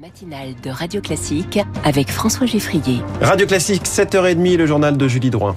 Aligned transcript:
matinale 0.00 0.54
de 0.62 0.68
Radio 0.68 1.00
Classique 1.00 1.58
avec 1.82 2.10
François 2.10 2.46
Geffrier. 2.46 3.00
Radio 3.22 3.46
Classique, 3.46 3.84
7h30, 3.84 4.56
le 4.56 4.66
journal 4.66 4.98
de 4.98 5.08
Julie 5.08 5.30
Drouin. 5.30 5.56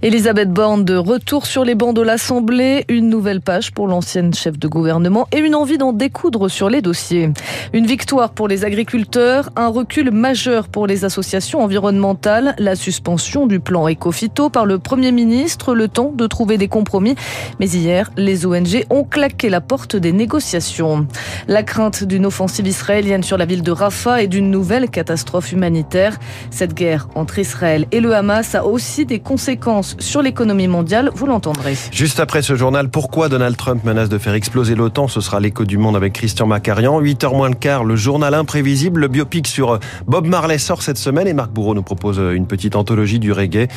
Elisabeth 0.00 0.50
Borne 0.50 0.84
de 0.84 0.96
retour 0.96 1.46
sur 1.46 1.64
les 1.64 1.74
bancs 1.74 1.94
de 1.94 2.02
l'Assemblée, 2.02 2.84
une 2.88 3.08
nouvelle 3.08 3.40
page 3.40 3.72
pour 3.72 3.86
l'ancienne 3.86 4.34
chef 4.34 4.58
de 4.58 4.68
gouvernement 4.68 5.26
et 5.32 5.38
une 5.38 5.54
envie 5.54 5.78
d'en 5.78 5.92
découdre 5.92 6.50
sur 6.50 6.68
les 6.68 6.82
dossiers. 6.82 7.30
Une 7.72 7.86
victoire 7.86 8.30
pour 8.32 8.48
les 8.48 8.64
agriculteurs, 8.64 9.50
un 9.56 9.68
recul 9.68 10.10
majeur 10.10 10.68
pour 10.68 10.86
les 10.86 11.04
associations 11.04 11.62
environnementales, 11.62 12.54
la 12.58 12.76
suspension 12.76 13.46
du 13.46 13.60
plan 13.60 13.88
Ecofito 13.88 14.50
par 14.50 14.66
le 14.66 14.78
Premier 14.78 15.12
ministre, 15.12 15.74
le 15.74 15.88
temps 15.88 16.12
de 16.14 16.26
trouver 16.26 16.58
des 16.58 16.68
compromis. 16.68 17.16
Mais 17.60 17.68
hier, 17.68 18.10
les 18.16 18.46
ONG 18.46 18.84
ont 18.90 19.04
claqué 19.04 19.48
la 19.48 19.60
porte 19.60 19.96
des 19.96 20.12
négociations. 20.12 21.06
La 21.48 21.62
crainte 21.62 22.04
d'une 22.04 22.26
offensive 22.26 22.66
israélienne 22.66 23.22
sur 23.22 23.38
la 23.38 23.44
ville 23.44 23.62
de 23.62 23.73
Rafah 23.74 24.22
et 24.22 24.26
d'une 24.26 24.50
nouvelle 24.50 24.88
catastrophe 24.88 25.52
humanitaire. 25.52 26.18
Cette 26.50 26.74
guerre 26.74 27.08
entre 27.14 27.38
Israël 27.38 27.86
et 27.92 28.00
le 28.00 28.14
Hamas 28.14 28.54
a 28.54 28.64
aussi 28.64 29.04
des 29.04 29.18
conséquences 29.18 29.96
sur 29.98 30.22
l'économie 30.22 30.68
mondiale, 30.68 31.10
vous 31.14 31.26
l'entendrez. 31.26 31.76
Juste 31.92 32.20
après 32.20 32.42
ce 32.42 32.54
journal, 32.54 32.88
pourquoi 32.88 33.28
Donald 33.28 33.56
Trump 33.56 33.84
menace 33.84 34.08
de 34.08 34.18
faire 34.18 34.34
exploser 34.34 34.74
l'OTAN? 34.74 35.08
Ce 35.08 35.20
sera 35.20 35.40
l'écho 35.40 35.64
du 35.64 35.78
monde 35.78 35.96
avec 35.96 36.12
Christian 36.12 36.46
Macarian. 36.46 37.00
8h 37.00 37.36
moins 37.36 37.48
le 37.48 37.54
quart, 37.54 37.84
le 37.84 37.96
journal 37.96 38.34
imprévisible, 38.34 39.00
le 39.00 39.08
biopic 39.08 39.46
sur 39.46 39.78
Bob 40.06 40.26
Marley 40.26 40.58
sort 40.58 40.82
cette 40.82 40.98
semaine 40.98 41.28
et 41.28 41.34
Marc 41.34 41.50
Bourreau 41.50 41.74
nous 41.74 41.82
propose 41.82 42.18
une 42.18 42.46
petite 42.46 42.76
anthologie 42.76 43.18
du 43.18 43.32
reggae. 43.32 43.68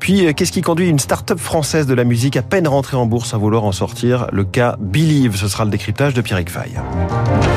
Puis, 0.00 0.34
qu'est-ce 0.34 0.52
qui 0.52 0.62
conduit 0.62 0.88
une 0.88 0.98
start-up 0.98 1.38
française 1.38 1.86
de 1.86 1.94
la 1.94 2.04
musique 2.04 2.36
à 2.36 2.42
peine 2.42 2.66
rentrée 2.66 2.96
en 2.96 3.06
bourse? 3.06 3.34
À 3.34 3.36
vouloir 3.36 3.64
en 3.64 3.72
sortir 3.72 4.26
Le 4.32 4.44
cas 4.44 4.76
Believe, 4.80 5.36
ce 5.36 5.48
sera 5.48 5.64
le 5.64 5.70
décryptage 5.70 6.14
de 6.14 6.20
Pierre 6.20 6.42
Faye. 6.46 7.51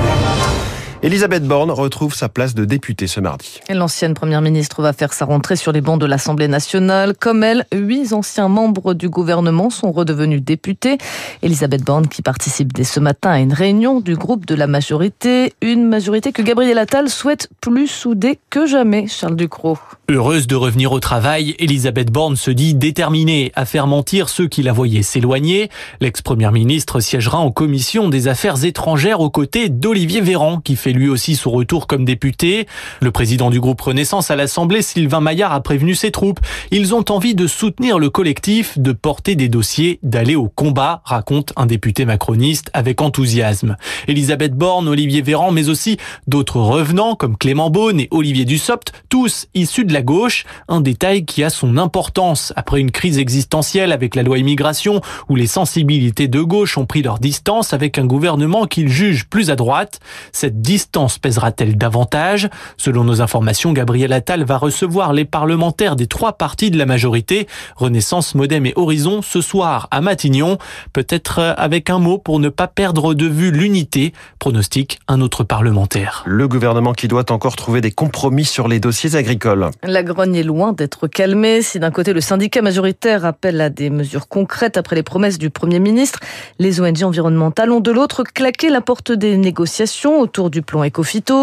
Elisabeth 1.05 1.43
Borne 1.43 1.69
retrouve 1.69 2.15
sa 2.15 2.29
place 2.29 2.55
de 2.55 2.65
députée 2.65 3.05
ce 3.05 3.19
mardi. 3.19 3.59
L'ancienne 3.69 4.15
première 4.15 4.41
ministre 4.41 4.81
va 4.81 4.91
faire 4.91 5.13
sa 5.13 5.25
rentrée 5.25 5.55
sur 5.55 5.71
les 5.71 5.79
bancs 5.79 6.01
de 6.01 6.07
l'Assemblée 6.07 6.47
nationale. 6.47 7.13
Comme 7.15 7.43
elle, 7.43 7.67
huit 7.71 8.11
anciens 8.11 8.47
membres 8.47 8.95
du 8.95 9.07
gouvernement 9.07 9.69
sont 9.69 9.91
redevenus 9.91 10.41
députés. 10.41 10.97
Elisabeth 11.43 11.83
Borne 11.83 12.07
qui 12.07 12.23
participe 12.23 12.73
dès 12.73 12.83
ce 12.83 12.99
matin 12.99 13.29
à 13.29 13.39
une 13.39 13.53
réunion 13.53 14.01
du 14.01 14.15
groupe 14.15 14.47
de 14.47 14.55
la 14.55 14.65
majorité. 14.65 15.53
Une 15.61 15.87
majorité 15.87 16.31
que 16.31 16.41
Gabriel 16.41 16.79
Attal 16.79 17.07
souhaite 17.07 17.49
plus 17.61 17.87
soudée 17.87 18.39
que 18.49 18.65
jamais, 18.65 19.05
Charles 19.05 19.35
Ducrot. 19.35 19.77
Heureuse 20.09 20.47
de 20.47 20.55
revenir 20.55 20.91
au 20.91 20.99
travail, 20.99 21.53
Elisabeth 21.59 22.11
Borne 22.11 22.35
se 22.35 22.49
dit 22.49 22.73
déterminée 22.73 23.51
à 23.53 23.65
faire 23.65 23.85
mentir 23.85 24.27
ceux 24.27 24.47
qui 24.47 24.63
la 24.63 24.73
voyaient 24.73 25.03
s'éloigner. 25.03 25.69
L'ex-première 26.01 26.51
ministre 26.51 26.99
siégera 26.99 27.37
en 27.37 27.51
commission 27.51 28.09
des 28.09 28.27
affaires 28.27 28.65
étrangères 28.65 29.19
aux 29.19 29.29
côtés 29.29 29.69
d'Olivier 29.69 30.21
Véran 30.21 30.61
qui 30.61 30.75
fait 30.75 30.94
lui 30.95 31.09
aussi 31.09 31.35
son 31.35 31.51
retour 31.51 31.87
comme 31.87 32.05
député. 32.05 32.67
Le 33.01 33.11
président 33.11 33.49
du 33.49 33.59
groupe 33.59 33.81
Renaissance 33.81 34.31
à 34.31 34.35
l'Assemblée, 34.35 34.81
Sylvain 34.81 35.19
Maillard, 35.19 35.53
a 35.53 35.61
prévenu 35.61 35.93
ses 35.95 36.11
troupes. 36.11 36.39
Ils 36.71 36.95
ont 36.95 37.05
envie 37.09 37.35
de 37.35 37.47
soutenir 37.47 37.99
le 37.99 38.09
collectif, 38.09 38.77
de 38.79 38.91
porter 38.91 39.35
des 39.35 39.49
dossiers, 39.49 39.99
d'aller 40.03 40.35
au 40.35 40.47
combat, 40.47 41.01
raconte 41.05 41.53
un 41.55 41.65
député 41.65 42.05
macroniste 42.05 42.69
avec 42.73 43.01
enthousiasme. 43.01 43.77
Elisabeth 44.07 44.53
Borne, 44.53 44.87
Olivier 44.87 45.21
Véran, 45.21 45.51
mais 45.51 45.69
aussi 45.69 45.97
d'autres 46.27 46.59
revenants 46.59 47.15
comme 47.15 47.37
Clément 47.37 47.69
Beaune 47.69 47.99
et 47.99 48.07
Olivier 48.11 48.45
Dussopt, 48.45 48.93
tous 49.09 49.47
issus 49.53 49.85
de 49.85 49.93
la 49.93 50.01
gauche. 50.01 50.45
Un 50.67 50.81
détail 50.81 51.25
qui 51.25 51.43
a 51.43 51.49
son 51.49 51.77
importance 51.77 52.53
après 52.55 52.79
une 52.79 52.91
crise 52.91 53.19
existentielle 53.19 53.91
avec 53.91 54.15
la 54.15 54.23
loi 54.23 54.37
immigration 54.37 55.01
où 55.29 55.35
les 55.35 55.47
sensibilités 55.47 56.27
de 56.27 56.41
gauche 56.41 56.77
ont 56.77 56.85
pris 56.85 57.01
leur 57.01 57.19
distance 57.19 57.73
avec 57.73 57.97
un 57.97 58.05
gouvernement 58.05 58.65
qu'ils 58.65 58.89
jugent 58.89 59.25
plus 59.25 59.49
à 59.49 59.55
droite. 59.55 59.99
Cette 60.31 60.61
distance 60.61 60.84
distance 60.85 61.17
pèsera-t-elle 61.17 61.77
davantage? 61.77 62.47
Selon 62.77 63.03
nos 63.03 63.19
informations, 63.19 63.73
Gabriel 63.73 64.13
Attal 64.13 64.43
va 64.43 64.57
recevoir 64.57 65.13
les 65.13 65.25
parlementaires 65.25 65.95
des 65.95 66.05
trois 66.05 66.33
partis 66.33 66.69
de 66.69 66.77
la 66.77 66.85
majorité, 66.85 67.47
Renaissance, 67.75 68.35
Modem 68.35 68.67
et 68.67 68.73
Horizon, 68.75 69.23
ce 69.23 69.41
soir 69.41 69.87
à 69.89 70.01
Matignon. 70.01 70.59
Peut-être 70.93 71.55
avec 71.57 71.89
un 71.89 71.97
mot 71.97 72.19
pour 72.19 72.39
ne 72.39 72.49
pas 72.49 72.67
perdre 72.67 73.15
de 73.15 73.25
vue 73.25 73.49
l'unité, 73.49 74.13
pronostique 74.37 74.99
un 75.07 75.21
autre 75.21 75.43
parlementaire. 75.43 76.23
Le 76.27 76.47
gouvernement 76.47 76.93
qui 76.93 77.07
doit 77.07 77.31
encore 77.31 77.55
trouver 77.55 77.81
des 77.81 77.91
compromis 77.91 78.45
sur 78.45 78.67
les 78.67 78.79
dossiers 78.79 79.15
agricoles. 79.15 79.71
La 79.81 80.03
grogne 80.03 80.35
est 80.35 80.43
loin 80.43 80.71
d'être 80.71 81.07
calmée. 81.07 81.63
Si 81.63 81.79
d'un 81.79 81.91
côté 81.91 82.13
le 82.13 82.21
syndicat 82.21 82.61
majoritaire 82.61 83.25
appelle 83.25 83.59
à 83.59 83.71
des 83.71 83.89
mesures 83.89 84.27
concrètes 84.27 84.77
après 84.77 84.95
les 84.95 85.03
promesses 85.03 85.39
du 85.39 85.49
Premier 85.49 85.79
ministre, 85.79 86.19
les 86.59 86.79
ONG 86.79 87.01
environnementales 87.01 87.71
ont 87.71 87.79
de 87.79 87.91
l'autre 87.91 88.21
claqué 88.23 88.69
la 88.69 88.81
porte 88.81 89.11
des 89.11 89.35
négociations 89.35 90.19
autour 90.19 90.51
du 90.51 90.61
plan 90.65 90.83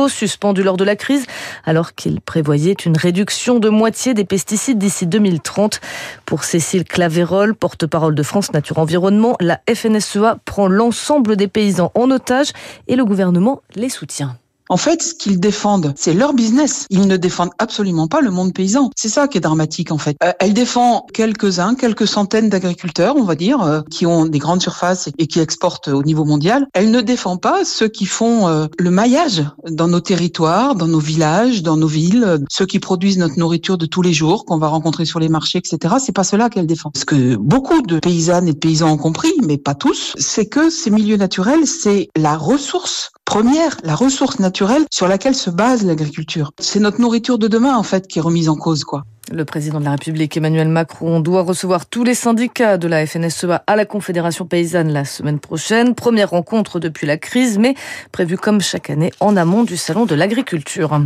suspendu 0.09 0.63
lors 0.63 0.77
de 0.77 0.85
la 0.85 0.97
crise, 0.97 1.25
alors 1.65 1.95
qu'il 1.95 2.21
prévoyait 2.21 2.73
une 2.73 2.97
réduction 2.97 3.59
de 3.59 3.69
moitié 3.69 4.15
des 4.15 4.25
pesticides 4.25 4.79
d'ici 4.79 5.07
2030. 5.07 5.81
Pour 6.27 6.45
Cécile 6.45 6.85
Clavérol, 6.85 7.55
porte-parole 7.55 8.15
de 8.15 8.23
France 8.23 8.53
Nature 8.53 8.79
Environnement, 8.79 9.37
la 9.41 9.61
FNSEA 9.73 10.39
prend 10.45 10.69
l'ensemble 10.69 11.37
des 11.37 11.49
paysans 11.49 11.93
en 11.95 12.11
otage 12.11 12.53
et 12.89 12.97
le 12.97 13.05
gouvernement 13.05 13.63
les 13.75 13.89
soutient. 13.89 14.37
En 14.69 14.77
fait, 14.77 15.03
ce 15.03 15.15
qu'ils 15.15 15.41
défendent, 15.41 15.93
c'est 15.97 16.15
leur 16.15 16.35
business. 16.35 16.87
Ils 16.91 17.07
ne 17.07 17.17
défendent 17.17 17.51
absolument 17.59 18.09
pas 18.09 18.21
le 18.21 18.31
monde 18.31 18.55
paysan. 18.55 18.91
C'est 18.97 19.09
ça 19.09 19.29
qui 19.29 19.39
est 19.39 19.41
dramatique 19.41 19.93
en 19.93 19.99
fait. 19.99 20.17
Euh, 20.23 20.33
elle 20.39 20.55
défend 20.55 21.07
quelques-uns, 21.13 21.75
quelques 21.75 22.07
centaines 22.07 22.49
d'agriculteurs, 22.49 23.17
on 23.17 23.25
va 23.25 23.35
dire, 23.35 23.63
euh, 23.63 23.81
qui 23.91 24.07
ont 24.07 24.25
des 24.27 24.39
grandes 24.39 24.63
surfaces 24.63 25.11
et 25.19 25.27
qui 25.27 25.41
exportent 25.41 25.89
au 25.89 26.03
niveau 26.03 26.25
mondial. 26.25 26.67
Elle 26.75 26.91
ne 26.91 27.01
défend 27.01 27.37
pas 27.37 27.65
ceux 27.65 27.89
qui 27.89 28.07
font 28.07 28.49
euh, 28.49 28.67
le 28.79 28.91
maillage 28.91 29.45
dans 29.69 29.89
nos 29.89 30.01
territoires, 30.01 30.75
dans 30.75 30.89
nos 30.89 31.01
villages, 31.01 31.63
dans 31.63 31.77
nos 31.77 31.87
villes, 31.87 32.39
ceux 32.49 32.67
qui 32.67 32.79
produisent 32.79 33.19
notre 33.19 33.39
nourriture 33.39 33.79
de 33.79 33.87
tous 33.87 34.03
les 34.03 34.13
jours, 34.13 34.45
qu'on 34.45 34.59
va 34.59 34.69
rencontrer 34.69 35.05
sur 35.05 35.19
les 35.19 35.29
marchés, 35.29 35.59
etc. 35.59 35.97
C'est 35.99 36.15
pas 36.15 36.25
cela 36.25 36.49
qu'elle 36.49 36.67
défend. 36.67 36.93
Ce 36.97 37.05
que 37.05 37.37
beaucoup 37.37 37.83
de 37.83 37.99
paysannes 37.99 38.49
et 38.49 38.53
de 38.53 38.59
paysans 38.59 38.91
ont 38.91 38.97
compris, 38.97 39.33
mais 39.43 39.59
pas 39.59 39.75
tous, 39.75 40.15
c'est 40.17 40.47
que 40.47 40.71
ces 40.71 40.91
milieux 40.91 41.17
naturels, 41.17 41.67
c'est 41.67 42.09
la 42.17 42.37
ressource 42.37 43.11
première, 43.25 43.77
la 43.85 43.95
ressource 43.95 44.41
naturelle 44.41 44.62
sur 44.91 45.09
laquelle 45.09 45.35
se 45.35 45.51
base 45.51 45.85
l'agriculture. 45.85 46.53
C'est 46.59 46.81
notre 46.81 47.01
nourriture 47.01 47.39
de 47.39 47.49
demain, 47.49 47.77
en 47.77 47.83
fait, 47.83 48.07
qui 48.07 48.19
est 48.19 48.23
remise 48.23 48.49
en 48.49 48.57
cause, 48.57 48.85
quoi. 48.85 49.05
Le 49.31 49.45
président 49.45 49.79
de 49.79 49.85
la 49.85 49.93
République 49.93 50.37
Emmanuel 50.37 50.67
Macron 50.67 51.21
doit 51.21 51.43
recevoir 51.43 51.87
tous 51.87 52.03
les 52.03 52.15
syndicats 52.15 52.77
de 52.77 52.89
la 52.89 53.07
FNSEA 53.07 53.63
à 53.67 53.77
la 53.77 53.85
Confédération 53.85 54.47
paysanne 54.47 54.93
la 54.93 55.05
semaine 55.05 55.39
prochaine. 55.39 55.95
Première 55.95 56.31
rencontre 56.31 56.81
depuis 56.81 57.07
la 57.07 57.17
crise, 57.17 57.57
mais 57.57 57.75
prévue 58.11 58.37
comme 58.37 58.61
chaque 58.61 58.91
année 58.91 59.13
en 59.21 59.37
amont 59.37 59.63
du 59.63 59.77
Salon 59.77 60.07
de 60.07 60.17
l'agriculture. 60.17 61.01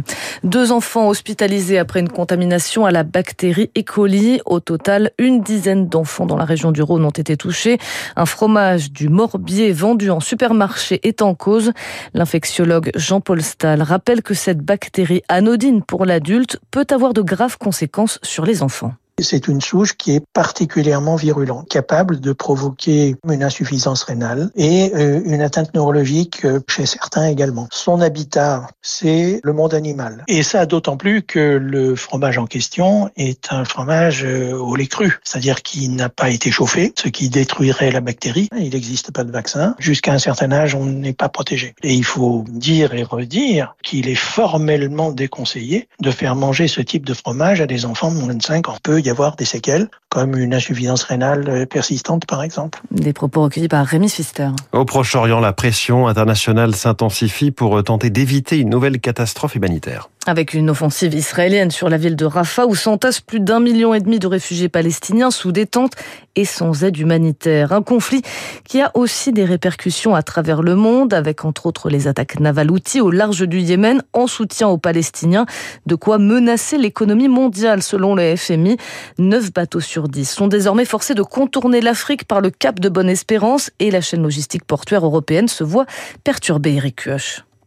Deux 0.44 0.72
enfants 0.72 1.08
hospitalisés 1.08 1.78
après 1.78 2.00
une 2.00 2.08
contamination 2.08 2.86
à 2.86 2.90
la 2.90 3.02
bactérie 3.02 3.70
E. 3.76 3.82
coli. 3.82 4.40
Au 4.46 4.60
total, 4.60 5.10
une 5.18 5.42
dizaine 5.42 5.86
d'enfants 5.86 6.26
dans 6.26 6.38
la 6.38 6.46
région 6.46 6.72
du 6.72 6.80
Rhône 6.80 7.04
ont 7.04 7.10
été 7.10 7.36
touchés. 7.36 7.78
Un 8.16 8.26
fromage 8.26 8.92
du 8.92 9.10
Morbier 9.10 9.72
vendu 9.72 10.10
en 10.10 10.20
supermarché 10.20 11.06
est 11.06 11.20
en 11.20 11.34
cause. 11.34 11.72
L'infectiologue 12.14 12.90
Jean-Paul 12.94 13.42
Stahl 13.42 13.82
rappelle 13.82 14.22
que 14.22 14.34
cette 14.34 14.62
bactérie 14.62 15.22
anodine 15.28 15.82
pour 15.82 16.06
l'adulte 16.06 16.58
peut 16.70 16.86
avoir 16.90 17.12
de 17.12 17.20
graves 17.20 17.58
conséquences 17.58 18.05
sur 18.06 18.44
les 18.44 18.62
enfants. 18.62 18.94
C'est 19.22 19.48
une 19.48 19.62
souche 19.62 19.96
qui 19.96 20.14
est 20.14 20.22
particulièrement 20.34 21.16
virulente, 21.16 21.70
capable 21.70 22.20
de 22.20 22.34
provoquer 22.34 23.16
une 23.26 23.42
insuffisance 23.42 24.02
rénale 24.02 24.50
et 24.56 24.92
euh, 24.94 25.22
une 25.24 25.40
atteinte 25.40 25.72
neurologique 25.74 26.44
euh, 26.44 26.60
chez 26.68 26.84
certains 26.84 27.26
également. 27.26 27.66
Son 27.72 28.02
habitat, 28.02 28.66
c'est 28.82 29.40
le 29.42 29.52
monde 29.54 29.72
animal. 29.72 30.22
Et 30.28 30.42
ça 30.42 30.66
d'autant 30.66 30.98
plus 30.98 31.22
que 31.22 31.40
le 31.56 31.96
fromage 31.96 32.36
en 32.36 32.44
question 32.44 33.10
est 33.16 33.50
un 33.54 33.64
fromage 33.64 34.22
euh, 34.22 34.52
au 34.52 34.76
lait 34.76 34.86
cru, 34.86 35.18
c'est-à-dire 35.24 35.62
qui 35.62 35.88
n'a 35.88 36.10
pas 36.10 36.28
été 36.28 36.50
chauffé, 36.50 36.92
ce 36.94 37.08
qui 37.08 37.30
détruirait 37.30 37.92
la 37.92 38.02
bactérie. 38.02 38.50
Il 38.54 38.74
n'existe 38.74 39.12
pas 39.12 39.24
de 39.24 39.32
vaccin. 39.32 39.76
Jusqu'à 39.78 40.12
un 40.12 40.18
certain 40.18 40.52
âge, 40.52 40.74
on 40.74 40.84
n'est 40.84 41.14
pas 41.14 41.30
protégé. 41.30 41.74
Et 41.82 41.94
il 41.94 42.04
faut 42.04 42.44
dire 42.48 42.92
et 42.92 43.02
redire 43.02 43.76
qu'il 43.82 44.10
est 44.10 44.14
formellement 44.14 45.10
déconseillé 45.10 45.88
de 46.00 46.10
faire 46.10 46.36
manger 46.36 46.68
ce 46.68 46.82
type 46.82 47.06
de 47.06 47.14
fromage 47.14 47.62
à 47.62 47.66
des 47.66 47.86
enfants 47.86 48.12
de 48.12 48.18
moins 48.18 48.34
de 48.34 48.42
5 48.42 48.68
ans. 48.68 48.76
Y 49.06 49.10
avoir 49.10 49.36
des 49.36 49.44
séquelles, 49.44 49.88
comme 50.08 50.36
une 50.36 50.54
insuffisance 50.54 51.02
rénale 51.02 51.48
euh, 51.48 51.66
persistante 51.66 52.26
par 52.26 52.42
exemple. 52.42 52.80
Des 52.90 53.12
propos 53.12 53.42
recueillis 53.42 53.68
par 53.68 53.86
Rémi 53.86 54.08
Pfister. 54.08 54.48
Au 54.72 54.84
Proche-Orient, 54.84 55.40
la 55.40 55.52
pression 55.52 56.08
internationale 56.08 56.74
s'intensifie 56.74 57.50
pour 57.50 57.82
tenter 57.82 58.10
d'éviter 58.10 58.58
une 58.58 58.70
nouvelle 58.70 59.00
catastrophe 59.00 59.54
humanitaire. 59.54 60.08
Avec 60.28 60.54
une 60.54 60.70
offensive 60.70 61.14
israélienne 61.14 61.70
sur 61.70 61.88
la 61.88 61.96
ville 61.96 62.16
de 62.16 62.24
Rafah 62.24 62.66
où 62.66 62.74
s'entassent 62.74 63.20
plus 63.20 63.38
d'un 63.38 63.60
million 63.60 63.94
et 63.94 64.00
demi 64.00 64.18
de 64.18 64.26
réfugiés 64.26 64.68
palestiniens 64.68 65.30
sous 65.30 65.52
détente 65.52 65.92
et 66.34 66.44
sans 66.44 66.82
aide 66.82 66.98
humanitaire. 66.98 67.72
Un 67.72 67.80
conflit 67.80 68.22
qui 68.64 68.80
a 68.80 68.90
aussi 68.94 69.32
des 69.32 69.44
répercussions 69.44 70.16
à 70.16 70.24
travers 70.24 70.62
le 70.62 70.74
monde 70.74 71.14
avec 71.14 71.44
entre 71.44 71.66
autres 71.66 71.90
les 71.90 72.08
attaques 72.08 72.40
navales 72.40 72.72
outils 72.72 73.00
au 73.00 73.12
large 73.12 73.46
du 73.46 73.60
Yémen 73.60 74.02
en 74.12 74.26
soutien 74.26 74.66
aux 74.66 74.78
Palestiniens. 74.78 75.46
De 75.86 75.94
quoi 75.94 76.18
menacer 76.18 76.76
l'économie 76.76 77.28
mondiale 77.28 77.80
selon 77.80 78.16
le 78.16 78.34
FMI. 78.34 78.78
Neuf 79.18 79.52
bateaux 79.52 79.78
sur 79.78 80.08
dix 80.08 80.28
sont 80.28 80.48
désormais 80.48 80.86
forcés 80.86 81.14
de 81.14 81.22
contourner 81.22 81.80
l'Afrique 81.80 82.24
par 82.24 82.40
le 82.40 82.50
cap 82.50 82.80
de 82.80 82.88
Bonne-Espérance 82.88 83.70
et 83.78 83.92
la 83.92 84.00
chaîne 84.00 84.24
logistique 84.24 84.64
portuaire 84.64 85.06
européenne 85.06 85.46
se 85.46 85.62
voit 85.62 85.86
perturbée, 86.24 86.74
Eric 86.74 87.08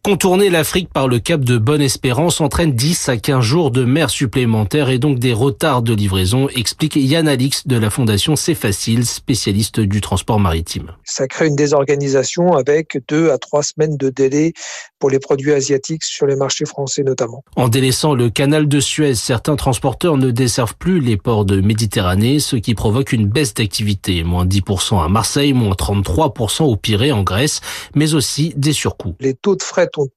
Contourner 0.01 0.49
l'Afrique 0.49 0.89
par 0.93 1.09
le 1.09 1.19
cap 1.19 1.41
de 1.41 1.57
Bonne-Espérance 1.57 2.39
entraîne 2.39 2.71
10 2.71 3.09
à 3.09 3.17
15 3.17 3.43
jours 3.43 3.69
de 3.69 3.83
mer 3.83 4.09
supplémentaires 4.09 4.89
et 4.89 4.97
donc 4.97 5.19
des 5.19 5.33
retards 5.33 5.81
de 5.81 5.93
livraison, 5.93 6.47
explique 6.55 6.95
Yann 6.95 7.27
Alix 7.27 7.67
de 7.67 7.77
la 7.77 7.89
fondation 7.89 8.37
C'est 8.37 8.55
Facile, 8.55 9.05
spécialiste 9.05 9.81
du 9.81 9.99
transport 9.99 10.39
maritime. 10.39 10.93
Ça 11.03 11.27
crée 11.27 11.47
une 11.47 11.55
désorganisation 11.55 12.53
avec 12.53 12.97
deux 13.09 13.29
à 13.29 13.37
trois 13.37 13.61
semaines 13.61 13.97
de 13.97 14.09
délai 14.09 14.53
pour 14.99 15.09
les 15.09 15.19
produits 15.19 15.51
asiatiques 15.51 16.03
sur 16.03 16.27
les 16.27 16.35
marchés 16.37 16.65
français 16.65 17.03
notamment. 17.03 17.43
En 17.57 17.67
délaissant 17.67 18.13
le 18.13 18.29
canal 18.29 18.69
de 18.69 18.79
Suez, 18.79 19.15
certains 19.15 19.57
transporteurs 19.57 20.17
ne 20.17 20.31
desservent 20.31 20.75
plus 20.75 21.01
les 21.01 21.17
ports 21.17 21.43
de 21.43 21.59
Méditerranée, 21.59 22.39
ce 22.39 22.55
qui 22.55 22.73
provoque 22.73 23.11
une 23.11 23.27
baisse 23.27 23.53
d'activité, 23.53 24.23
moins 24.23 24.45
10% 24.45 25.03
à 25.03 25.09
Marseille, 25.09 25.51
moins 25.51 25.73
33% 25.73 26.63
au 26.63 26.77
Pirée 26.77 27.11
en 27.11 27.23
Grèce, 27.23 27.59
mais 27.95 28.13
aussi 28.13 28.53
des 28.55 28.73
surcoûts. 28.73 29.15
Les 29.19 29.33
taux 29.33 29.55
de 29.55 29.63
fret 29.63 29.88
ont 29.97 30.09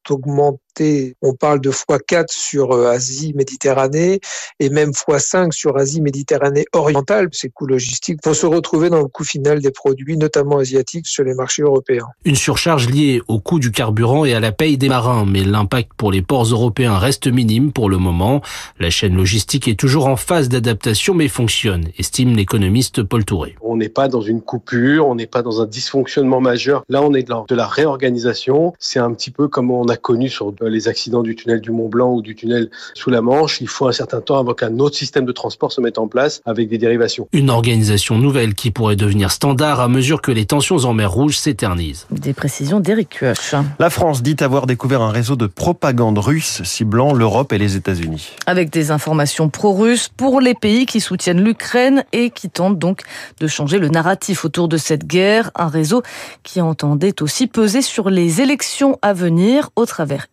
on 1.22 1.34
parle 1.34 1.60
de 1.60 1.70
x4 1.70 2.26
sur 2.28 2.72
euh, 2.72 2.90
Asie 2.90 3.32
Méditerranée 3.34 4.20
et 4.60 4.70
même 4.70 4.90
x5 4.90 5.52
sur 5.52 5.76
Asie 5.76 6.00
Méditerranée 6.00 6.64
orientale. 6.72 7.28
Ces 7.32 7.50
coûts 7.50 7.66
logistiques 7.66 8.24
vont 8.24 8.34
se 8.34 8.46
retrouver 8.46 8.90
dans 8.90 9.00
le 9.00 9.08
coût 9.08 9.24
final 9.24 9.60
des 9.60 9.70
produits, 9.70 10.16
notamment 10.16 10.58
asiatiques, 10.58 11.06
sur 11.06 11.24
les 11.24 11.34
marchés 11.34 11.62
européens. 11.62 12.06
Une 12.24 12.36
surcharge 12.36 12.88
liée 12.88 13.20
au 13.28 13.40
coût 13.40 13.58
du 13.58 13.70
carburant 13.70 14.24
et 14.24 14.34
à 14.34 14.40
la 14.40 14.52
paye 14.52 14.78
des 14.78 14.88
marins, 14.88 15.24
mais 15.26 15.44
l'impact 15.44 15.92
pour 15.96 16.12
les 16.12 16.22
ports 16.22 16.44
européens 16.44 16.98
reste 16.98 17.26
minime 17.26 17.72
pour 17.72 17.88
le 17.88 17.98
moment. 17.98 18.40
La 18.78 18.90
chaîne 18.90 19.16
logistique 19.16 19.68
est 19.68 19.78
toujours 19.78 20.06
en 20.06 20.16
phase 20.16 20.48
d'adaptation 20.48 21.14
mais 21.14 21.28
fonctionne, 21.28 21.88
estime 21.98 22.34
l'économiste 22.36 23.02
Paul 23.02 23.24
Touré. 23.24 23.56
On 23.60 23.76
n'est 23.76 23.88
pas 23.88 24.08
dans 24.08 24.20
une 24.20 24.40
coupure, 24.40 25.06
on 25.06 25.14
n'est 25.14 25.26
pas 25.26 25.42
dans 25.42 25.60
un 25.60 25.66
dysfonctionnement 25.66 26.40
majeur. 26.40 26.84
Là, 26.88 27.02
on 27.02 27.14
est 27.14 27.22
dans 27.22 27.44
de 27.48 27.54
la 27.54 27.66
réorganisation. 27.66 28.72
C'est 28.78 28.98
un 28.98 29.12
petit 29.12 29.30
peu 29.30 29.48
comme 29.48 29.70
on 29.70 29.84
a 29.86 29.96
connu 29.96 30.28
sur 30.28 30.52
les 30.68 30.88
accidents 30.88 31.22
du 31.22 31.34
tunnel 31.34 31.60
du 31.60 31.70
Mont 31.70 31.88
Blanc 31.88 32.12
ou 32.14 32.22
du 32.22 32.34
tunnel 32.34 32.70
sous 32.94 33.10
la 33.10 33.20
Manche. 33.20 33.60
Il 33.60 33.68
faut 33.68 33.86
un 33.86 33.92
certain 33.92 34.20
temps 34.20 34.38
avant 34.38 34.54
qu'un 34.54 34.78
autre 34.78 34.96
système 34.96 35.24
de 35.24 35.32
transport 35.32 35.72
se 35.72 35.80
mette 35.80 35.98
en 35.98 36.08
place 36.08 36.40
avec 36.44 36.68
des 36.68 36.78
dérivations. 36.78 37.28
Une 37.32 37.50
organisation 37.50 38.18
nouvelle 38.18 38.54
qui 38.54 38.70
pourrait 38.70 38.96
devenir 38.96 39.30
standard 39.30 39.80
à 39.80 39.88
mesure 39.88 40.22
que 40.22 40.32
les 40.32 40.46
tensions 40.46 40.78
en 40.78 40.94
mer 40.94 41.12
Rouge 41.12 41.36
s'éternisent. 41.36 42.06
Des 42.10 42.32
précisions 42.32 42.80
d'Éric 42.80 43.18
Kioch. 43.20 43.54
La 43.78 43.90
France 43.90 44.22
dit 44.22 44.36
avoir 44.40 44.66
découvert 44.66 45.02
un 45.02 45.10
réseau 45.10 45.36
de 45.36 45.46
propagande 45.46 46.18
russe 46.18 46.62
ciblant 46.64 47.12
l'Europe 47.12 47.52
et 47.52 47.58
les 47.58 47.76
États-Unis. 47.76 48.30
Avec 48.46 48.70
des 48.70 48.90
informations 48.90 49.48
pro-russes 49.48 50.08
pour 50.16 50.40
les 50.40 50.54
pays 50.54 50.86
qui 50.86 51.00
soutiennent 51.00 51.42
l'Ukraine 51.42 52.04
et 52.12 52.30
qui 52.30 52.48
tentent 52.48 52.78
donc 52.78 53.02
de 53.40 53.46
changer 53.46 53.78
le 53.78 53.88
narratif 53.88 54.44
autour 54.44 54.68
de 54.68 54.76
cette 54.76 55.06
guerre. 55.06 55.50
Un 55.54 55.68
réseau 55.68 56.02
qui 56.42 56.60
entendait 56.60 57.22
aussi 57.22 57.46
peser 57.46 57.82
sur 57.82 58.10
les 58.10 58.40
élections 58.40 58.98
à 59.02 59.12
venir 59.12 59.70
au 59.76 59.86
travers, 59.86 60.26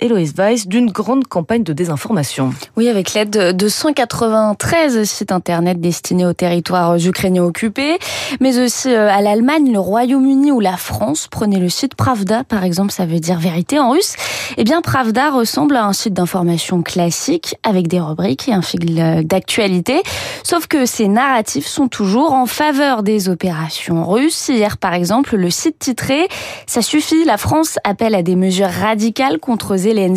d'une 0.66 0.92
grande 0.92 1.27
campagne 1.27 1.63
de 1.63 1.74
désinformation. 1.74 2.54
Oui, 2.77 2.88
avec 2.89 3.13
l'aide 3.13 3.56
de 3.56 3.68
193 3.68 5.04
sites 5.04 5.31
internet 5.31 5.80
destinés 5.80 6.25
aux 6.25 6.33
territoires 6.33 6.98
ukrainiens 6.98 7.44
occupés, 7.44 7.98
mais 8.39 8.60
aussi 8.60 8.89
euh, 8.89 9.10
à 9.10 9.21
l'Allemagne, 9.21 9.71
le 9.71 9.80
Royaume-Uni 9.80 10.51
ou 10.51 10.60
la 10.60 10.77
France. 10.77 11.27
Prenez 11.30 11.57
le 11.57 11.69
site 11.69 11.95
Pravda, 11.95 12.44
par 12.44 12.63
exemple, 12.63 12.92
ça 12.92 13.06
veut 13.06 13.19
dire 13.19 13.39
vérité 13.39 13.80
en 13.80 13.92
russe. 13.92 14.16
Eh 14.57 14.63
bien, 14.63 14.81
Pravda 14.81 15.31
ressemble 15.31 15.75
à 15.75 15.86
un 15.86 15.94
site 15.94 16.13
d'information 16.13 16.81
classique 16.81 17.56
avec 17.63 17.88
des 17.88 18.00
rubriques 18.00 18.50
et 18.50 18.54
un 18.54 18.62
fil 18.62 19.00
euh, 19.00 19.24
d'actualité. 19.24 20.01
Sauf 20.44 20.68
que 20.68 20.86
ces 20.86 21.07
narratifs 21.07 21.68
sont 21.68 21.88
toujours 21.88 22.33
en 22.33 22.45
faveur 22.45 23.04
des 23.04 23.30
opérations 23.30 24.07
russes. 24.07 24.50
Hier, 24.50 24.77
par 24.77 24.94
exemple, 24.94 25.36
le 25.36 25.50
site 25.50 25.80
titré 25.80 26.27
Ça 26.65 26.81
suffit, 26.81 27.24
la 27.25 27.38
France 27.38 27.77
appelle 27.83 28.15
à 28.15 28.24
des 28.24 28.36
mesures 28.36 28.69
radicales 28.69 29.39
contre 29.39 29.77
Zelensky 29.77 30.09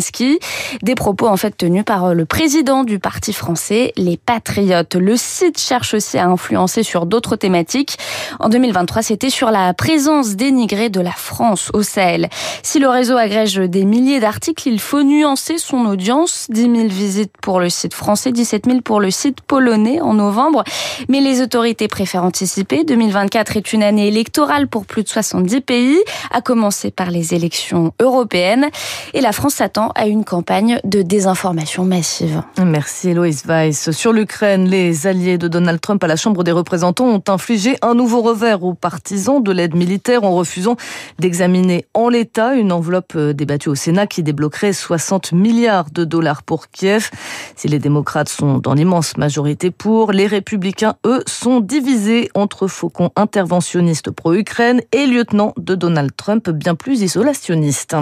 des 0.81 0.95
propos 0.95 1.27
en 1.27 1.37
fait 1.37 1.55
tenus 1.55 1.83
par 1.85 2.05
euh, 2.05 2.13
le 2.13 2.25
président 2.25 2.83
du 2.83 2.99
parti 2.99 3.33
français, 3.33 3.93
les 3.97 4.17
Patriotes. 4.17 4.95
Le 4.95 5.15
site 5.17 5.59
cherche 5.59 5.93
aussi 5.93 6.17
à 6.17 6.27
influencer 6.27 6.83
sur 6.83 7.05
d'autres 7.05 7.35
thématiques. 7.35 7.97
En 8.39 8.49
2023, 8.49 9.01
c'était 9.01 9.29
sur 9.29 9.51
la 9.51 9.73
présence 9.73 10.35
dénigrée 10.35 10.89
de 10.89 11.01
la 11.01 11.11
France 11.11 11.69
au 11.73 11.83
Sahel. 11.83 12.29
Si 12.61 12.79
le 12.79 12.89
réseau 12.89 13.17
agrège 13.17 13.55
des 13.55 13.85
milliers 13.85 14.19
d'articles, 14.19 14.67
il 14.67 14.79
faut 14.79 15.03
nuancer 15.03 15.57
son 15.57 15.85
audience. 15.85 16.47
10 16.49 16.61
000 16.61 16.87
visites 16.87 17.33
pour 17.41 17.59
le 17.59 17.69
site 17.69 17.93
français, 17.93 18.31
17 18.31 18.65
000 18.65 18.81
pour 18.81 18.99
le 18.99 19.11
site 19.11 19.41
polonais 19.41 20.01
en 20.01 20.13
novembre. 20.13 20.63
Mais 21.09 21.21
les 21.21 21.41
autorités 21.41 21.87
préfèrent 21.87 22.23
anticiper. 22.23 22.83
2024 22.83 23.57
est 23.57 23.73
une 23.73 23.83
année 23.83 24.07
électorale 24.07 24.67
pour 24.67 24.85
plus 24.85 25.03
de 25.03 25.09
70 25.09 25.61
pays, 25.61 25.99
à 26.31 26.41
commencer 26.41 26.91
par 26.91 27.11
les 27.11 27.33
élections 27.33 27.93
européennes. 27.99 28.69
Et 29.13 29.21
la 29.21 29.31
France 29.31 29.55
s'attend 29.55 29.82
à 29.95 30.07
une 30.07 30.23
campagne 30.23 30.79
de 30.83 31.01
désinformation 31.01 31.85
massive. 31.85 32.41
Merci 32.63 33.09
Héloïse 33.09 33.45
Weiss. 33.45 33.91
Sur 33.91 34.13
l'Ukraine, 34.13 34.67
les 34.67 35.07
alliés 35.07 35.37
de 35.37 35.47
Donald 35.47 35.81
Trump 35.81 36.03
à 36.03 36.07
la 36.07 36.15
Chambre 36.15 36.43
des 36.43 36.51
représentants 36.51 37.07
ont 37.07 37.23
infligé 37.27 37.77
un 37.81 37.93
nouveau 37.93 38.21
revers 38.21 38.63
aux 38.63 38.73
partisans 38.73 39.41
de 39.41 39.51
l'aide 39.51 39.75
militaire 39.75 40.23
en 40.23 40.35
refusant 40.35 40.75
d'examiner 41.19 41.85
en 41.93 42.09
l'état 42.09 42.55
une 42.55 42.71
enveloppe 42.71 43.17
débattue 43.17 43.69
au 43.69 43.75
Sénat 43.75 44.07
qui 44.07 44.23
débloquerait 44.23 44.73
60 44.73 45.31
milliards 45.33 45.91
de 45.91 46.05
dollars 46.05 46.43
pour 46.43 46.69
Kiev. 46.69 47.09
Si 47.55 47.67
les 47.67 47.79
démocrates 47.79 48.29
sont 48.29 48.59
dans 48.59 48.73
l'immense 48.73 49.17
majorité 49.17 49.71
pour, 49.71 50.11
les 50.11 50.27
républicains, 50.27 50.95
eux, 51.05 51.23
sont 51.27 51.59
divisés 51.59 52.29
entre 52.33 52.67
faucons 52.67 53.11
interventionnistes 53.15 54.11
pro-Ukraine 54.11 54.81
et 54.91 55.05
lieutenants 55.05 55.53
de 55.57 55.75
Donald 55.75 56.11
Trump 56.15 56.49
bien 56.49 56.75
plus 56.75 57.01
isolationnistes. 57.01 57.95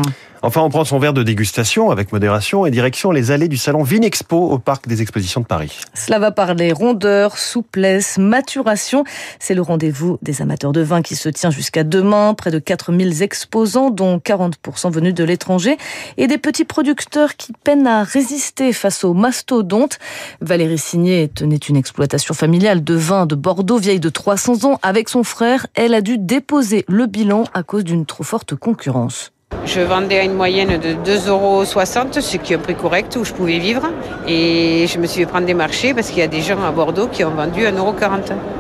Enfin, 0.44 0.62
on 0.62 0.70
prend 0.70 0.86
son 0.86 0.98
verre 0.98 1.14
de 1.14 1.22
dégustation 1.22 1.92
avec 1.92 2.12
modération 2.12 2.66
et 2.66 2.72
direction 2.72 3.12
les 3.12 3.30
allées 3.30 3.48
du 3.48 3.58
salon 3.58 3.84
Vinexpo 3.84 4.36
au 4.36 4.58
parc 4.58 4.88
des 4.88 5.04
expositions 5.04 5.40
de 5.40 5.46
Paris. 5.46 5.78
Cela 5.94 6.18
va 6.18 6.32
parler 6.32 6.72
rondeur, 6.72 7.38
souplesse, 7.38 8.18
maturation. 8.18 9.04
C'est 9.40 9.54
le 9.54 9.62
rendez-vous 9.62 10.18
des 10.24 10.42
amateurs 10.42 10.72
de 10.72 10.82
vin 10.82 11.04
qui 11.04 11.16
se 11.16 11.30
tient 11.30 11.52
jusqu'à 11.52 11.84
demain. 11.84 12.34
Près 12.34 12.50
de 12.50 12.58
4000 12.58 13.22
exposants, 13.22 13.92
dont 13.92 14.18
40% 14.18 14.92
venus 14.92 15.14
de 15.14 15.24
l'étranger 15.24 15.78
et 16.18 16.26
des 16.26 16.40
petits 16.40 16.66
producteurs 16.66 17.36
qui 17.36 17.54
peinent 17.64 17.86
à 17.86 18.04
résister 18.04 18.74
face 18.74 19.04
aux 19.04 19.14
mastodontes. 19.14 20.00
Valérie 20.42 20.80
Signé 20.80 21.28
tenait 21.28 21.58
une 21.58 21.78
exploitation 21.78 22.34
familiale 22.34 22.84
de 22.84 22.96
vin 22.96 23.28
de 23.28 23.36
Bordeaux, 23.36 23.78
vieille 23.78 24.00
de 24.00 24.10
300 24.10 24.66
ans. 24.66 24.80
Avec 24.82 25.08
son 25.08 25.24
frère, 25.24 25.68
elle 25.76 25.94
a 25.94 26.02
dû 26.02 26.18
déposer 26.18 26.84
le 26.88 27.06
bilan 27.06 27.44
à 27.54 27.62
cause 27.62 27.84
d'une 27.84 28.08
trop 28.08 28.24
forte 28.24 28.56
concurrence. 28.56 29.32
Je 29.74 29.80
vendais 29.80 30.20
à 30.20 30.24
une 30.24 30.34
moyenne 30.34 30.80
de 30.80 30.94
2,60 31.10 31.30
euros, 31.30 31.66
ce 31.66 32.38
qui 32.38 32.52
est 32.52 32.56
un 32.56 32.60
prix 32.60 32.76
correct 32.76 33.16
où 33.16 33.24
je 33.24 33.32
pouvais 33.32 33.60
vivre. 33.60 33.84
Et 34.28 34.86
je 34.88 34.98
me 34.98 35.06
suis 35.06 35.22
fait 35.22 35.28
prendre 35.28 35.46
des 35.46 35.54
marchés 35.54 35.94
parce 35.94 36.10
qu'il 36.10 36.20
y 36.20 36.24
a 36.24 36.28
des 36.28 36.42
gens 36.42 36.62
à 36.64 36.72
Bordeaux 36.72 37.08
qui 37.08 37.24
ont 37.24 37.30
vendu 37.32 37.62
1,40 37.62 37.78
euros. 37.78 37.96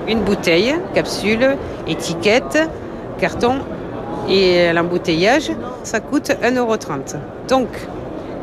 Une 0.08 0.22
bouteille, 0.22 0.76
capsule, 0.94 1.58
étiquette, 1.88 2.70
carton 3.20 3.56
et 4.30 4.72
l'embouteillage, 4.72 5.52
ça 5.84 6.00
coûte 6.00 6.30
1,30 6.30 6.58
euros. 6.58 6.78
Donc, 7.50 7.68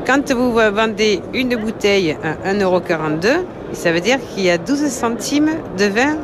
quand 0.06 0.30
vous 0.32 0.52
vendez 0.52 1.23
une 1.32 1.56
bouteille 1.56 2.16
à 2.23 2.52
1,42 2.52 2.62
euros, 2.62 2.80
ça 3.73 3.92
veut 3.92 4.00
dire 4.00 4.18
qu'il 4.34 4.44
y 4.44 4.50
a 4.50 4.58
12 4.58 4.88
centimes 4.88 5.50
de 5.78 5.84
vin 5.84 6.16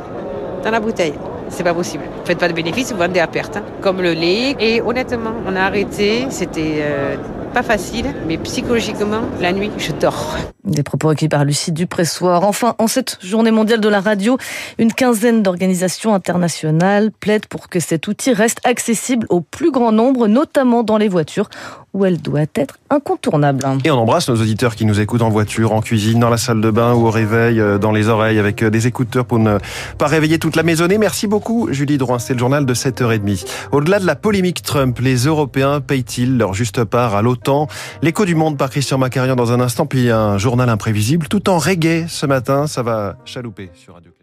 dans 0.62 0.70
la 0.70 0.80
bouteille 0.80 1.14
c'est 1.48 1.64
pas 1.64 1.74
possible. 1.74 2.04
Faites 2.24 2.38
pas 2.38 2.48
de 2.48 2.52
bénéfices, 2.52 2.92
vous 2.92 2.98
vendez 2.98 3.20
à 3.20 3.26
perte, 3.26 3.56
hein. 3.56 3.62
comme 3.80 4.00
le 4.00 4.12
lait. 4.12 4.56
Et 4.58 4.80
honnêtement, 4.80 5.34
on 5.46 5.56
a 5.56 5.62
arrêté, 5.62 6.26
c'était 6.30 6.78
euh, 6.80 7.16
pas 7.52 7.62
facile, 7.62 8.06
mais 8.26 8.36
psychologiquement, 8.38 9.22
la 9.40 9.52
nuit, 9.52 9.70
je 9.78 9.92
dors. 9.92 10.36
Des 10.64 10.82
propos 10.82 11.08
recueillis 11.08 11.28
par 11.28 11.44
Lucie 11.44 11.72
Dupressoir. 11.72 12.42
Enfin, 12.44 12.74
en 12.78 12.86
cette 12.86 13.18
journée 13.22 13.50
mondiale 13.50 13.80
de 13.80 13.88
la 13.88 14.00
radio, 14.00 14.38
une 14.78 14.94
quinzaine 14.94 15.42
d'organisations 15.42 16.14
internationales 16.14 17.10
plaident 17.20 17.44
pour 17.46 17.68
que 17.68 17.80
cet 17.80 18.08
outil 18.08 18.32
reste 18.32 18.60
accessible 18.64 19.26
au 19.28 19.42
plus 19.42 19.70
grand 19.70 19.92
nombre, 19.92 20.26
notamment 20.26 20.82
dans 20.82 20.96
les 20.96 21.08
voitures 21.08 21.50
où 21.92 22.04
elle 22.04 22.20
doit 22.20 22.46
être 22.54 22.78
incontournable. 22.90 23.64
Et 23.84 23.90
on 23.90 23.98
embrasse 23.98 24.28
nos 24.28 24.36
auditeurs 24.36 24.74
qui 24.74 24.84
nous 24.84 25.00
écoutent 25.00 25.22
en 25.22 25.28
voiture, 25.28 25.72
en 25.72 25.80
cuisine, 25.80 26.18
dans 26.18 26.28
la 26.28 26.38
salle 26.38 26.60
de 26.60 26.70
bain 26.70 26.92
ou 26.92 27.06
au 27.06 27.10
réveil, 27.10 27.60
euh, 27.60 27.78
dans 27.78 27.92
les 27.92 28.08
oreilles, 28.08 28.38
avec 28.40 28.62
euh, 28.62 28.70
des 28.70 28.88
écouteurs 28.88 29.24
pour 29.24 29.38
ne 29.38 29.58
pas 29.96 30.08
réveiller 30.08 30.40
toute 30.40 30.56
la 30.56 30.64
maisonnée. 30.64 30.98
Merci 30.98 31.28
beaucoup, 31.28 31.68
Julie 31.70 31.96
Drouin. 31.96 32.18
C'est 32.18 32.32
le 32.32 32.40
journal 32.40 32.66
de 32.66 32.74
7h30. 32.74 33.46
Au-delà 33.70 34.00
de 34.00 34.06
la 34.06 34.16
polémique 34.16 34.62
Trump, 34.62 34.98
les 34.98 35.26
Européens 35.26 35.80
payent-ils 35.80 36.36
leur 36.36 36.52
juste 36.52 36.82
part 36.82 37.14
à 37.14 37.22
l'OTAN? 37.22 37.68
L'écho 38.02 38.24
du 38.24 38.34
monde 38.34 38.58
par 38.58 38.70
Christian 38.70 38.98
Macarian 38.98 39.36
dans 39.36 39.52
un 39.52 39.60
instant, 39.60 39.86
puis 39.86 40.10
un 40.10 40.36
journal 40.54 40.68
imprévisible, 40.68 41.26
tout 41.26 41.48
en 41.50 41.58
reggae 41.58 42.06
ce 42.06 42.26
matin. 42.26 42.68
Ça 42.68 42.84
va 42.84 43.16
chalouper 43.24 43.70
sur 43.74 43.94
Radio 43.94 44.13